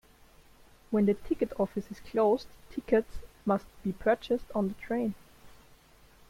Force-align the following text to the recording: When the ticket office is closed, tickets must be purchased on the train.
When 0.89 1.05
the 1.05 1.13
ticket 1.13 1.53
office 1.59 1.91
is 1.91 1.99
closed, 1.99 2.47
tickets 2.71 3.19
must 3.45 3.67
be 3.83 3.91
purchased 3.91 4.47
on 4.55 4.67
the 4.67 4.73
train. 4.73 5.13